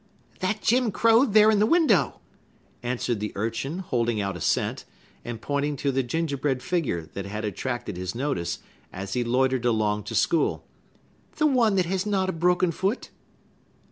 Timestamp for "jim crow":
0.63-1.25